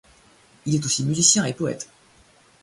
Il 0.65 0.73
est 0.73 0.83
aussi 0.83 1.03
musicien 1.05 1.45
et 1.45 1.53
poète. 1.53 1.87